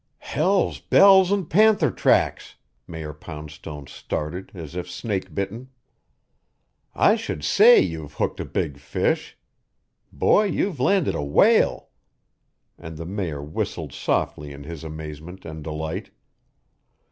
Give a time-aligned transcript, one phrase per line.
[0.17, 2.55] "Hell's bells and panther tracks!"
[2.87, 5.69] Mayor Poundstone started as if snake bitten.
[6.95, 9.37] "I should say you have hooked a big fish.
[10.11, 11.89] Boy, you've landed a whale!"
[12.79, 16.09] And the Mayor whistled softly in his amazement and delight.